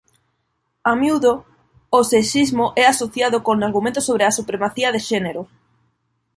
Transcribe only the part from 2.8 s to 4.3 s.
é asociado con argumentos sobre